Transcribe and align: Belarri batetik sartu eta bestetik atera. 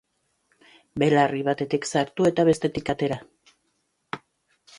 Belarri 1.03 1.43
batetik 1.49 1.85
sartu 1.97 2.27
eta 2.31 2.47
bestetik 2.49 2.91
atera. 2.95 3.19